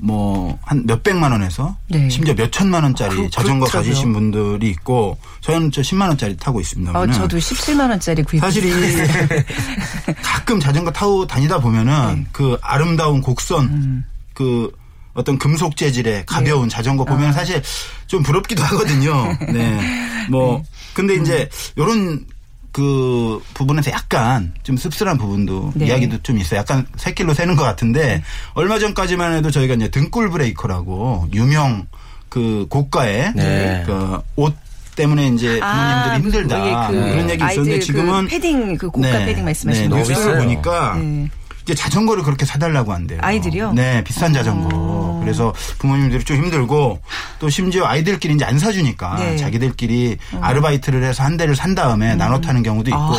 [0.04, 2.10] 뭐 한 몇백만 원에서 네.
[2.10, 3.90] 심지어 몇 천만 원짜리 그- 자전거 그렇더라고요.
[3.92, 6.98] 가지신 분들이 있고 저는 저 10만 원짜리 타고 있습니다.
[6.98, 8.42] 어, 저도 17만 원짜리 구입.
[8.42, 8.72] 사실 이
[10.22, 12.26] 가끔 자전거 타고 다니다 보면은 네.
[12.32, 14.06] 그 아름다운 곡선 음.
[14.34, 14.72] 그
[15.14, 17.62] 어떤 금속 재질의 가벼운 자전거 보면 사실
[18.08, 19.38] 좀 부럽기도 하거든요.
[19.52, 19.80] 네.
[20.30, 20.64] 뭐
[20.94, 22.26] 근데 이제 요런
[22.74, 25.86] 그 부분에서 약간 좀 씁쓸한 부분도 네.
[25.86, 26.60] 이야기도 좀 있어요.
[26.60, 28.24] 약간 새끼로 새는 것 같은데
[28.56, 31.86] 얼마 전까지만 해도 저희가 이제 등골 브레이커라고 유명
[32.30, 33.86] 그 고가의 네.
[33.86, 34.56] 그옷
[34.96, 38.90] 때문에 이제 부모님들이 힘들다 뭐 이게 그 그런 얘기 있었는데 아이들 지금은 그 패딩 그
[38.90, 39.26] 고가 네.
[39.26, 40.36] 패딩 말씀하시는 네, 거죠?
[40.36, 41.30] 보니까 네.
[41.64, 43.20] 이제 자전거를 그렇게 사달라고 한대요.
[43.22, 43.70] 아이들이요?
[43.70, 43.74] 어.
[43.74, 45.20] 네, 비싼 자전거.
[45.22, 47.00] 그래서 부모님들이 좀 힘들고
[47.40, 49.32] 또 심지어 아이들끼리 이제 안 사주니까 네.
[49.32, 49.38] 음.
[49.38, 53.14] 자기들끼리 아르바이트를 해서 한 대를 산 다음에 나눠 타는 경우도 있고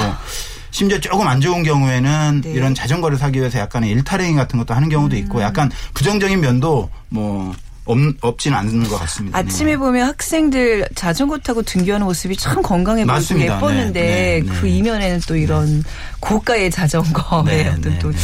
[0.70, 2.32] 심지어 조금 안 좋은 경우에는 아.
[2.32, 2.50] 네.
[2.52, 5.18] 이런 자전거를 사기 위해서 약간의 일탈행위 같은 것도 하는 경우도 음.
[5.18, 7.54] 있고 약간 부정적인 면도 뭐
[7.84, 9.38] 없, 없지는 않는 것 같습니다.
[9.38, 9.76] 아침에 네.
[9.76, 13.40] 보면 학생들 자전거 타고 등교하는 모습이 참 건강해 보이고.
[13.40, 14.70] 예뻤는데 네, 네, 그 네.
[14.70, 15.84] 이면에는 또 이런
[16.20, 18.16] 고가의 자전거의 네, 어떤 네, 또 네.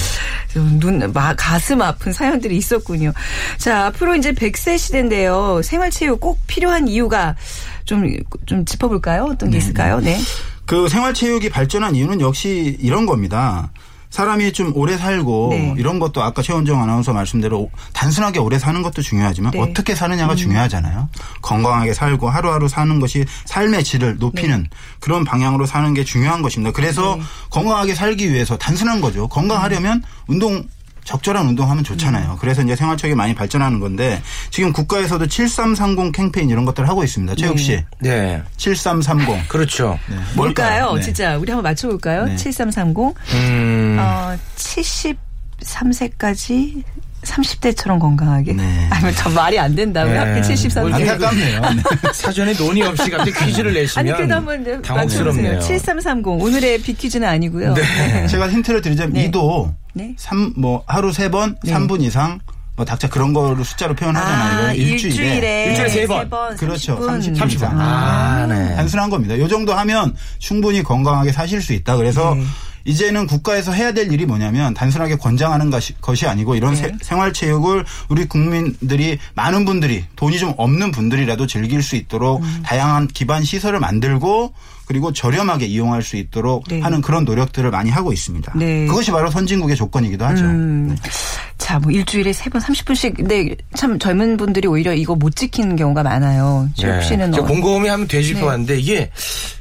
[0.79, 3.13] 눈, 마, 가슴 아픈 사연들이 있었군요.
[3.59, 5.61] 자, 앞으로 이제 100세 시대인데요.
[5.63, 7.37] 생활체육 꼭 필요한 이유가
[7.85, 8.05] 좀,
[8.47, 9.25] 좀 짚어볼까요?
[9.25, 10.01] 어떤 게 있을까요?
[10.01, 10.19] 네.
[10.65, 13.71] 그 생활체육이 발전한 이유는 역시 이런 겁니다.
[14.11, 15.75] 사람이 좀 오래 살고 네.
[15.79, 19.61] 이런 것도 아까 최원정 아나운서 말씀대로 오- 단순하게 오래 사는 것도 중요하지만 네.
[19.61, 21.09] 어떻게 사느냐가 중요하잖아요.
[21.43, 24.67] 건강하게 살고 하루하루 사는 것이 삶의 질을 높이는
[24.99, 26.73] 그런 방향으로 사는 게 중요한 것입니다.
[26.73, 27.23] 그래서 네.
[27.51, 29.29] 건강하게 살기 위해서 단순한 거죠.
[29.29, 30.65] 건강하려면 운동
[31.11, 32.39] 적절한 운동하면 좋잖아요.
[32.41, 37.35] 그래서 이제 생활체육이 많이 발전하는 건데 지금 국가에서도 7330 캠페인 이런 것들을 하고 있습니다.
[37.35, 37.85] 최욱 씨.
[37.99, 38.41] 네.
[38.57, 39.49] 7330.
[39.49, 39.99] 그렇죠.
[40.37, 40.93] 뭘까요?
[40.95, 41.03] 네.
[41.03, 42.27] 진짜 우리 한번 맞춰볼까요?
[42.27, 42.37] 네.
[42.37, 43.17] 7330.
[43.35, 43.97] 음.
[43.99, 46.85] 어, 73세까지
[47.23, 48.55] 30대처럼 건강하게.
[48.55, 48.89] 네.
[48.91, 50.03] 아니면 참 말이 안 된다.
[50.03, 50.19] 왜 네.
[50.19, 50.93] 하필 73세.
[50.95, 51.61] 안타깝네요.
[51.77, 52.13] 네.
[52.13, 54.83] 사전에 논의 없이 갑자기 퀴즈를 내시면 아니, 그래도 한번.
[54.89, 55.61] 맞춰보세요.
[55.61, 56.27] 7330.
[56.27, 57.75] 오늘의 비퀴즈는 아니고요.
[57.75, 58.27] 네.
[58.27, 59.25] 제가 힌트를 드리자면 네.
[59.25, 60.15] 이도 네.
[60.17, 61.73] 삼뭐 하루 세 번, 네.
[61.73, 62.41] 삼분 이상
[62.81, 64.69] 뭐 각자 그런 거로 숫자로 표현하잖아요.
[64.69, 64.95] 아, 일주일에.
[65.27, 66.57] 일주일에, 일주일에 세 번.
[66.57, 66.99] 그렇죠.
[66.99, 67.37] 30분.
[67.37, 67.79] 30분 이상.
[67.79, 68.75] 아, 네.
[68.75, 69.39] 단순한 겁니다.
[69.39, 71.97] 요 정도 하면 충분히 건강하게 사실 수 있다.
[71.97, 72.43] 그래서 네.
[72.87, 76.81] 이제는 국가에서 해야 될 일이 뭐냐면 단순하게 권장하는 것이, 것이 아니고 이런 네.
[76.81, 82.63] 세- 생활체육을 우리 국민들이 많은 분들이 돈이 좀 없는 분들이라도 즐길 수 있도록 음.
[82.65, 84.55] 다양한 기반 시설을 만들고
[84.91, 86.81] 그리고 저렴하게 이용할 수 있도록 네.
[86.81, 88.55] 하는 그런 노력들을 많이 하고 있습니다.
[88.57, 88.87] 네.
[88.87, 90.43] 그것이 바로 선진국의 조건이기도 하죠.
[90.45, 90.89] 음.
[90.89, 91.11] 네.
[91.59, 93.15] 자, 뭐 일주일에 세번 30분씩.
[93.15, 96.69] 근데 참 젊은 분들이 오히려 이거 못 지키는 경우가 많아요.
[96.75, 99.11] 최욱 씨는 제가 어, 곰곰이 한번 되짚어봤는데 이게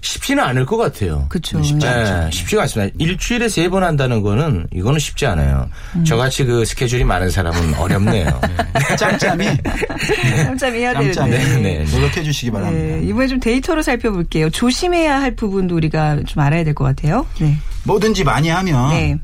[0.02, 1.28] 쉽지는 않을 것 같아요.
[1.30, 1.62] 그쵸.
[1.62, 1.92] 쉽지 네.
[1.94, 2.14] 않죠.
[2.26, 2.96] 네, 쉽지가 않습니다.
[2.98, 5.70] 일주일에 세 번 한다는 거는 이거는 쉽지 않아요.
[5.96, 6.04] 음.
[6.04, 8.42] 저같이 그 스케줄이 많은 사람은 어렵네요.
[8.98, 9.46] 짬짬이
[10.46, 11.62] 짬짬이 해야 짬짬이 되는데.
[11.62, 11.92] 네, 네.
[11.92, 12.96] 노력해 주시기 바랍니다.
[12.98, 14.50] 네, 이번에 좀 데이터로 살펴볼게요.
[14.50, 17.26] 조심해야 할 부분도 우리가 좀 알아야 될 것 같아요.
[17.40, 17.58] 네.
[17.84, 19.20] 뭐든지 많이 하면 네.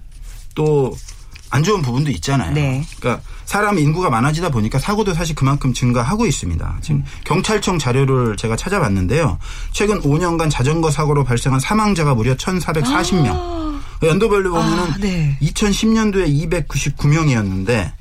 [0.56, 2.54] 또안 좋은 부분도 있잖아요.
[2.54, 2.84] 네.
[3.00, 6.78] 그러니까 사람 인구가 많아지다 보니까 사고도 사실 그만큼 증가하고 있습니다.
[6.82, 7.06] 지금 음.
[7.24, 9.38] 경찰청 자료를 제가 찾아봤는데요.
[9.72, 13.76] 최근 5년간 자전거 사고로 발생한 사망자가 무려 1,440명.
[14.04, 15.38] 연도별로 보면은 아, 네.
[15.42, 16.28] 2010년도에
[16.68, 17.92] 299명이었는데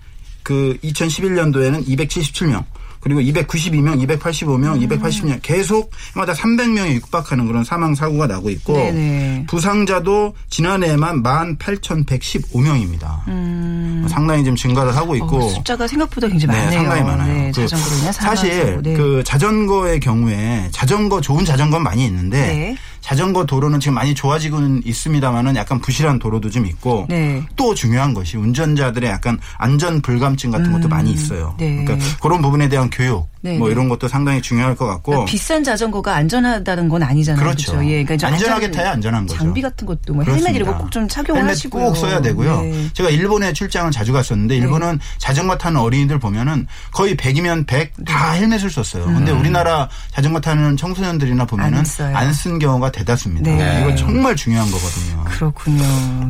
[0.42, 2.64] 그 2011년도에는 277명.
[3.04, 4.88] 그리고 292명, 285명, 음.
[4.88, 9.44] 280명 계속 해마다 300명에 육박하는 그런 사망 사고가 나고 있고 네네.
[9.46, 14.08] 부상자도 지난해에만 18,115명입니다.
[14.08, 15.42] 상당히 좀 증가를 하고 있고 음.
[15.42, 16.80] 어, 숫자가 생각보다 굉장히 네, 많네요.
[16.80, 17.34] 상당히 많아요.
[17.34, 18.80] 네, 그 자전거로 인한 사실.
[18.82, 18.94] 네.
[18.94, 22.74] 그 자전거의 경우에 자전거 좋은 자전거는 많이 있는데 네.
[23.04, 27.44] 자전거 도로는 지금 많이 좋아지고는 있습니다만은 약간 부실한 도로도 좀 있고 네.
[27.54, 31.54] 또 중요한 것이 운전자들의 약간 안전 불감증 같은 것도 많이 있어요.
[31.58, 31.84] 네.
[31.84, 33.72] 그러니까 그런 부분에 대한 교육 네, 뭐 네.
[33.72, 37.44] 이런 것도 상당히 중요할 것 같고 그러니까 비싼 자전거가 안전하다는 건 아니잖아요.
[37.44, 37.72] 그렇죠.
[37.72, 37.86] 그렇죠.
[37.90, 39.38] 예, 그러니까 좀 안전하게 안전- 타야 안전한 거죠.
[39.38, 40.54] 장비 같은 것도 뭐 헬멧.
[40.56, 41.84] 이런 거 꼭 좀 착용을 헬멧 하시고요.
[41.84, 42.62] 꼭 써야 되고요.
[42.62, 42.88] 네.
[42.94, 48.70] 제가 일본에 출장을 자주 갔었는데 일본은 자전거 타는 어린이들 보면은 거의 100이면 100 다 헬멧을
[48.70, 49.04] 썼어요.
[49.04, 52.16] 근데 우리나라 자전거 타는 청소년들이나 보면은 음.
[52.16, 53.50] 안쓴 경우가 대다수입니다.
[53.50, 53.80] 네.
[53.82, 55.24] 이거 정말 중요한 거거든요.
[55.24, 55.82] 그렇군요.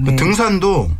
[0.04, 0.16] 그 네.
[0.16, 0.90] 등산도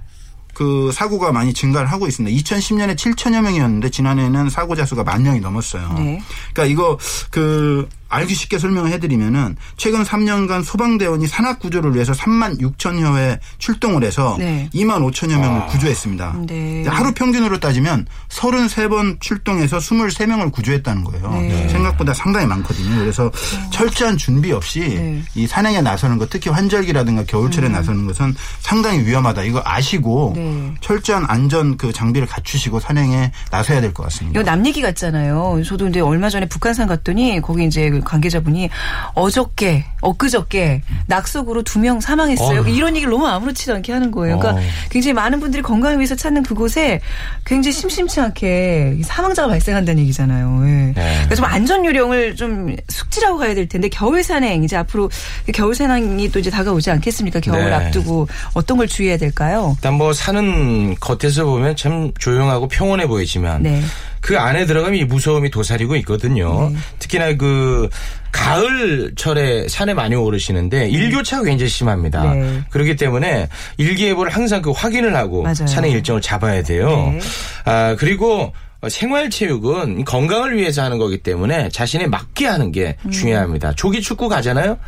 [0.55, 2.35] 그 사고가 많이 증가를 하고 있습니다.
[2.43, 5.93] 2010년에 7천여 명이었는데 지난해에는 사고자 수가 만 명이 넘었어요.
[5.99, 6.23] 네.
[6.53, 6.99] 그러니까 이거
[7.31, 14.05] 그 알기 쉽게 설명을 해드리면은 최근 3년간 소방대원이 산악 구조를 위해서 3만 6천여 회 출동을
[14.05, 14.69] 해서 네.
[14.75, 16.37] 2만 5천여 명을 구조했습니다.
[16.47, 16.85] 네.
[16.87, 21.31] 하루 평균으로 따지면 33번 출동해서 23명을 구조했다는 거예요.
[21.33, 21.69] 네.
[21.69, 22.99] 생각보다 상당히 많거든요.
[22.99, 23.31] 그래서
[23.71, 25.23] 철저한 준비 없이 네.
[25.35, 29.43] 이 산행에 나서는 것, 특히 환절기라든가 겨울철에 나서는 것은 상당히 위험하다.
[29.45, 30.75] 이거 아시고 네.
[30.81, 34.41] 철저한 안전 그 장비를 갖추시고 산행에 나서야 될 것 같습니다.
[34.41, 35.63] 이거 남 얘기 같잖아요.
[35.65, 38.69] 저도 근데 얼마 전에 북한산 갔더니 거기 이제 그 관계자분이
[39.15, 42.61] 어저께 엊그저께 낙석으로 두 명 사망했어요.
[42.63, 42.69] 어휴.
[42.71, 44.39] 이런 얘기를 너무 아무렇지도 않게 하는 거예요.
[44.39, 44.65] 그러니까 어.
[44.89, 47.01] 굉장히 많은 분들이 건강을 위해서 찾는 그곳에
[47.45, 50.63] 굉장히 심심치 않게 사망자가 발생한다는 얘기잖아요.
[50.67, 50.93] 예.
[50.95, 51.23] 네.
[51.25, 55.11] 그래서 좀 안전 요령을 좀 숙지라고 가야 될 텐데 겨울 산행 이제 앞으로
[55.53, 57.41] 겨울 산행이 또 이제 다가오지 않겠습니까?
[57.41, 57.73] 겨울 네.
[57.73, 59.75] 앞두고 어떤 걸 주의해야 될까요?
[59.77, 63.83] 일단 뭐 사는 겉에서 보면 참 조용하고 평온해 보이지만 네.
[64.25, 66.71] 그 안에 들어가면 이 무서움이 도사리고 있거든요.
[66.71, 66.79] 네.
[66.99, 67.91] 특히나 그
[68.33, 72.33] 가을철에 산에 많이 오르시는데 일교차가 굉장히 심합니다.
[72.33, 72.63] 네.
[72.71, 75.67] 그렇기 때문에 일기예보를 항상 그 확인을 하고 맞아요.
[75.67, 76.89] 산의 일정을 잡아야 돼요.
[76.89, 77.21] 네.
[77.67, 78.55] 아 그리고
[78.89, 83.11] 생활체육은 건강을 위해서 하는 거기 때문에 자신에 맞게 하는 게 음.
[83.11, 83.75] 중요합니다.
[83.75, 84.79] 조기 축구 가잖아요.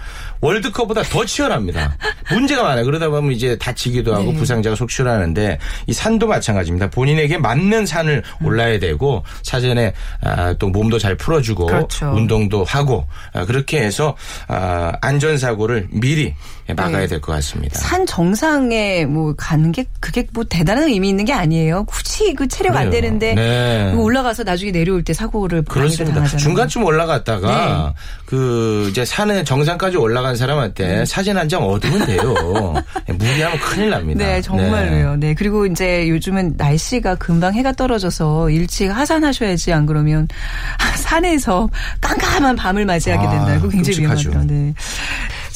[0.41, 1.97] 월드컵보다 더 치열합니다.
[2.31, 2.85] 문제가 많아요.
[2.85, 4.39] 그러다 보면 이제 다치기도 하고 네.
[4.39, 6.91] 부상자가 속출하는데 이 산도 마찬가지입니다.
[6.91, 8.47] 본인에게 맞는 산을 음.
[8.47, 12.13] 올라야 되고 사전에 아, 또 몸도 잘 풀어주고 그렇죠.
[12.15, 14.17] 운동도 하고 아, 그렇게 해서
[14.49, 16.35] 아, 안전사고를 미리
[16.77, 17.07] 막아야 네.
[17.07, 17.79] 될것 같습니다.
[17.79, 21.85] 산 정상에 뭐 가는 게 그게 뭐 대단한 의미 있는 게 아니에요.
[21.85, 23.03] 굳이 그 체력 안 그래요.
[23.03, 23.93] 되는데 네.
[23.95, 26.25] 올라가서 나중에 내려올 때 사고를 그렇습니다.
[26.25, 28.03] 중간쯤 올라갔다가 네.
[28.27, 32.21] 그 이제 산에 정상까지 올라 간 사람한테 사진 한 장 얻으면 돼요.
[33.07, 34.25] 무리하면 큰일 납니다.
[34.25, 35.15] 네, 정말로요.
[35.17, 35.33] 네.
[35.35, 40.27] 그리고 이제 요즘은 날씨가 금방 해가 떨어져서 일찍 하산하셔야지 안 그러면
[40.99, 41.69] 산에서
[42.01, 43.55] 깜깜한 밤을 맞이하게 아, 된다.
[43.61, 44.31] 그거 굉장히 끔찍하죠.
[44.31, 44.53] 위험하다.
[44.53, 44.75] 네.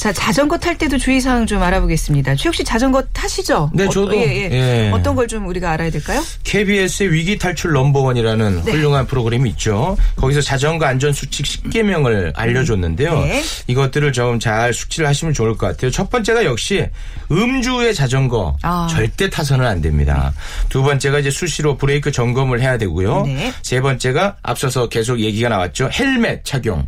[0.01, 2.33] 자, 자전거 탈 때도 주의사항 좀 알아보겠습니다.
[2.33, 3.69] 최욱 씨 자전거 타시죠?
[3.71, 4.15] 네, 저도.
[4.15, 4.49] 예, 예.
[4.51, 4.91] 예.
[4.91, 6.23] 어떤 걸 좀 우리가 알아야 될까요?
[6.43, 8.71] KBS의 위기 탈출 넘버원이라는 네.
[8.71, 9.95] 훌륭한 프로그램이 있죠.
[10.15, 13.13] 거기서 자전거 안전 수칙 10개명을 알려줬는데요.
[13.25, 13.43] 네.
[13.67, 15.91] 이것들을 좀 잘 숙지를 하시면 좋을 것 같아요.
[15.91, 16.87] 첫 번째가 역시
[17.31, 18.87] 음주의 자전거 아.
[18.89, 20.33] 절대 타서는 안 됩니다.
[20.69, 23.27] 두 번째가 이제 수시로 브레이크 점검을 해야 되고요.
[23.27, 23.53] 네.
[23.61, 25.91] 세 번째가 앞서서 계속 얘기가 나왔죠.
[25.93, 26.87] 헬멧 착용.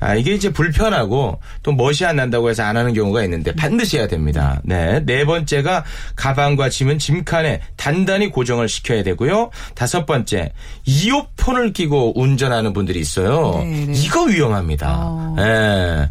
[0.00, 4.06] 아, 이게 이제 불편하고 또 멋이 안 난다고 해서 안 하는 경우가 있는데 반드시 해야
[4.06, 4.60] 됩니다.
[4.64, 5.00] 네.
[5.04, 5.84] 네 번째가
[6.16, 9.50] 가방과 짐은 짐칸에 단단히 고정을 시켜야 되고요.
[9.74, 10.52] 다섯 번째,
[10.84, 13.62] 이어폰을 끼고 운전하는 분들이 있어요.
[13.64, 13.92] 네, 네.
[13.94, 14.94] 이거 위험합니다.
[14.96, 15.36] 어.
[15.38, 16.08] 예.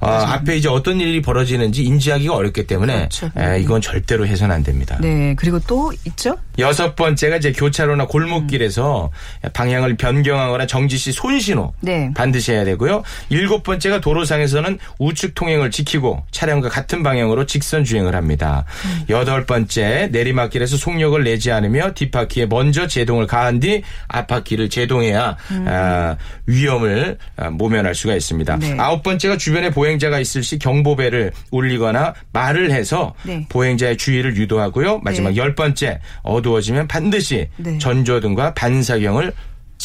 [0.00, 3.30] 아, 앞에 이제 어떤 일이 벌어지는지 인지하기가 어렵기 때문에 그렇죠.
[3.38, 4.98] 예, 이건 절대로 해서는 안 됩니다.
[5.00, 5.34] 네.
[5.36, 6.36] 그리고 또 있죠?
[6.58, 9.10] 여섯 번째가 이제 교차로나 골목길에서
[9.52, 12.10] 방향을 변경하거나 정지시 손신호 네.
[12.14, 12.95] 반드시 해야 되고요.
[13.28, 18.64] 일곱 번째가 도로상에서는 우측 통행을 지키고 차량과 같은 방향으로 직선 주행을 합니다.
[19.08, 27.18] 여덟 번째 내리막길에서 속력을 내지 않으며 뒷바퀴에 먼저 제동을 가한 뒤 앞바퀴를 제동해야 아, 위험을
[27.36, 28.56] 아, 모면할 수가 있습니다.
[28.58, 28.76] 네.
[28.78, 33.46] 아홉 번째가 주변에 보행자가 있을 시 경보배를 울리거나 말을 해서 네.
[33.48, 35.00] 보행자의 주의를 유도하고요.
[35.00, 35.36] 마지막 네.
[35.36, 37.78] 열 번째 어두워지면 반드시 네.
[37.78, 39.32] 전조등과 반사경을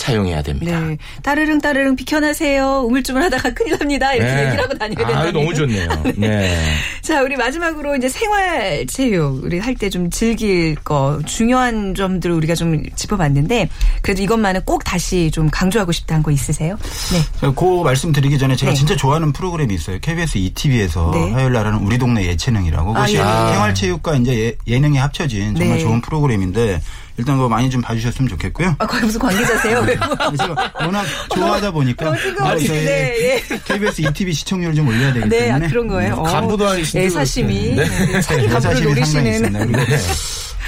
[0.02, 0.80] 사용해야 됩니다.
[0.80, 0.98] 네.
[1.22, 2.84] 따르릉 따르릉 비켜나세요.
[2.88, 4.14] 우물쭈물 하다가 큰일 납니다.
[4.14, 4.46] 이렇게 네.
[4.46, 5.22] 얘기를 하고 다녀야 된다.
[5.22, 5.88] 아, 너무 좋네요.
[6.18, 6.74] 네.
[7.02, 12.56] 자, 우리 마지막으로 이제 생활 체육 우리 할 때 좀 즐길 거 중요한 점들을 우리가
[12.56, 13.70] 좀 짚어봤는데
[14.02, 16.78] 그래도 이것만은 꼭 다시 좀 강조하고 싶다 한거 있으세요?
[17.42, 17.52] 네.
[17.56, 18.78] 그 말씀 드리기 전에 제가 네.
[18.78, 20.00] 진짜 좋아하는 프로그램이 있어요.
[20.02, 21.32] KBS ETV에서 네.
[21.32, 22.92] 화요일 날 하는 우리 동네 예체능이라고.
[22.92, 23.18] 아, 그것이 예.
[23.20, 25.84] 생활 체육과 이제 예, 능이 합쳐진 정말 네.
[25.84, 26.82] 좋은 프로그램인데
[27.22, 28.76] 일단 그거 많이 좀 봐주셨으면 좋겠고요.
[28.80, 29.86] 아, 거기 무슨 관계자세요?
[29.86, 31.06] 제가 워낙
[31.36, 33.16] 좋아하다 보니까 뜬금없이, 저희 네,
[33.52, 33.58] 예.
[33.64, 36.16] KBS ETV 시청률을 좀 올려야 되기 네, 아, 때문에 그런 거예요.
[36.16, 36.20] 네.
[36.20, 37.90] 어, 간부도 아니신데 애사심이 그렇게.
[38.08, 38.22] 네.
[38.22, 39.32] 차기 간부를 사실이 상당히 노리시는.
[39.32, 39.66] 있습니다.
[39.66, 40.04] 그리고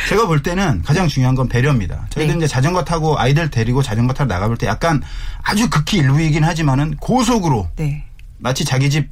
[0.10, 2.06] 제가 볼 때는 가장 중요한 건 배려입니다.
[2.12, 2.38] 저희도 네.
[2.38, 5.02] 이제 자전거 타고 아이들 데리고 자전거 타러 나가볼 때 약간
[5.42, 8.04] 아주 극히 일부이긴 하지만은 고속으로 네.
[8.38, 9.10] 마치 자기 집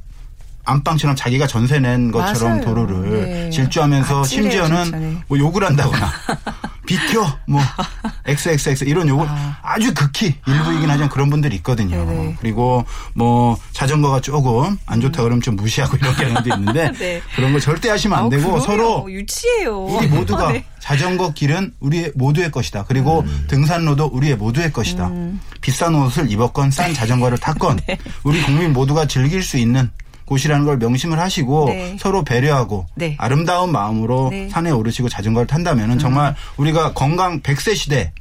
[0.64, 2.64] 안방처럼 자기가 전세 낸 것처럼 맞아요.
[2.64, 3.50] 도로를 네.
[3.50, 5.16] 질주하면서 아찔해요, 심지어는 진짜, 네.
[5.26, 6.12] 뭐 욕을 한다거나
[6.86, 7.60] 비켜 뭐
[8.26, 9.58] XXX 이런 욕을 아.
[9.62, 12.04] 아주 극히 일부이긴 하지만 그런 분들이 있거든요.
[12.04, 12.36] 네네.
[12.40, 17.22] 그리고 뭐 자전거가 조금 안 좋다 그러면 좀 무시하고 이런 경우도 있는데 네.
[17.36, 18.60] 그런 거 절대 하시면 안 아우, 되고 그럼요.
[18.60, 19.84] 서로 유치해요.
[19.84, 20.64] 우리 모두가 네.
[20.80, 22.84] 자전거 길은 우리의 모두의 것이다.
[22.88, 25.08] 그리고 등산로도 우리의 모두의 것이다.
[25.08, 25.40] 음.
[25.60, 26.76] 비싼 옷을 입었건 네.
[26.76, 27.78] 싼 자전거를 탔건
[28.24, 29.90] 우리 국민 모두가 즐길 수 있는
[30.32, 31.96] 곳이라는 걸 명심을 하시고 네.
[32.00, 33.16] 서로 배려하고 네.
[33.18, 34.44] 아름다운 마음으로 네.
[34.44, 34.48] 음.
[34.48, 38.12] 산에 오르시고 자전거를 탄다면은 정말 우리가 건강 100세 시대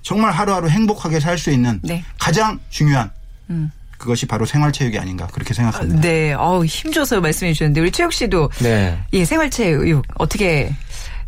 [0.00, 2.02] 정말 하루하루 행복하게 살 수 있는 네.
[2.18, 3.10] 가장 중요한
[3.50, 3.70] 음.
[3.98, 6.00] 그것이 바로 생활체육이 아닌가 그렇게 생각합니다.
[6.00, 6.32] 네.
[6.32, 8.98] 어우, 힘줘서 말씀해 주셨는데 우리 최욱 씨도 네.
[9.12, 10.72] 예, 생활체육 어떻게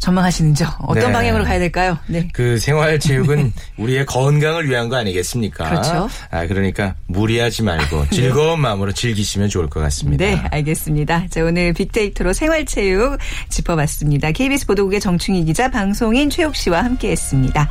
[0.03, 0.67] 전망하시는죠?
[0.81, 1.12] 어떤 네.
[1.12, 1.97] 방향으로 가야 될까요?
[2.09, 2.29] 네.
[2.33, 5.69] 그 생활체육은 우리의 건강을 위한 거 아니겠습니까?
[5.69, 6.09] 그렇죠.
[6.31, 10.25] 아, 그러니까 무리하지 말고 즐거운 마음으로 즐기시면 좋을 것 같습니다.
[10.25, 11.29] 네, 알겠습니다.
[11.31, 14.33] 자, 오늘 빅데이터로 생활체육 짚어봤습니다.
[14.33, 17.69] KBS 보도국의 정충희 기자, 방송인 최욱 씨와 함께했습니다.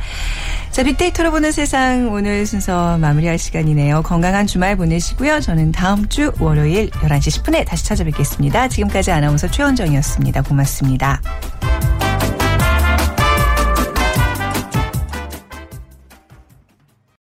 [0.70, 4.02] 자, 빅데이터로 보는 세상 오늘 순서 마무리할 시간이네요.
[4.02, 5.40] 건강한 주말 보내시고요.
[5.40, 8.68] 저는 다음 주 월요일 11시 10분에 다시 찾아뵙겠습니다.
[8.68, 10.42] 지금까지 아나운서 최원정이었습니다.
[10.42, 11.20] 고맙습니다.